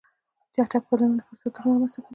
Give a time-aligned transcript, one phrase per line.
[0.53, 2.09] چټک بدلونونه فرصتونه رامنځته کوي.